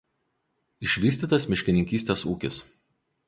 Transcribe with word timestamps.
Išvystytas 0.87 1.45
miškininkystės 1.53 2.27
ūkis. 2.35 2.61